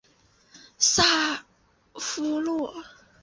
[0.79, 1.03] 萨
[1.93, 2.73] 夫洛。